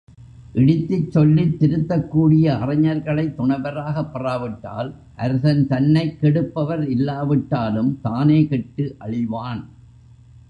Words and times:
இடித்துச் 0.53 1.11
சொல்லித் 1.11 1.57
திருத்தக்கூடிய 1.59 2.45
அறிஞர்களைத் 2.61 3.35
துணைவராகப் 3.35 4.09
பெறாவிட்டால் 4.13 4.89
அரசன் 5.15 5.67
தன்னைக் 5.67 6.17
கெடுப்பவர் 6.21 6.87
இல்லாவிட்டாலும் 6.87 7.99
தானே 8.01 8.47
கெட்டு 8.47 8.95
அழிவான். 8.99 9.61